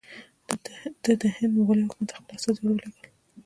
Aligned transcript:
ده 1.03 1.11
د 1.21 1.23
هند 1.35 1.51
مغولي 1.55 1.83
حکومت 1.87 2.05
ته 2.09 2.13
خپل 2.19 2.31
استازي 2.37 2.59
ور 2.61 2.71
ولېږل. 2.73 3.03